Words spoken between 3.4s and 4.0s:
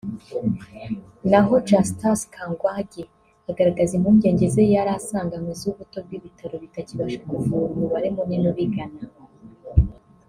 agaragaza